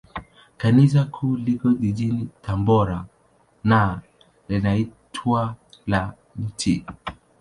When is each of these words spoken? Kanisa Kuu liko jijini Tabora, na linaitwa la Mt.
Kanisa 0.57 1.03
Kuu 1.05 1.37
liko 1.37 1.73
jijini 1.73 2.29
Tabora, 2.41 3.05
na 3.63 4.01
linaitwa 4.49 5.55
la 5.87 6.13
Mt. 6.35 6.83